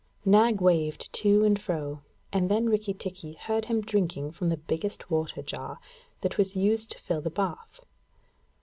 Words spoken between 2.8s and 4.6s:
tikki heard him drinking from the